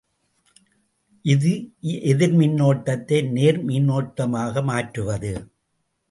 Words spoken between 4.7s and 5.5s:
மாற்றுவது.